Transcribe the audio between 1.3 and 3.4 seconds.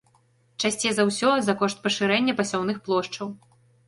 за кошт пашырэння пасяўных плошчаў.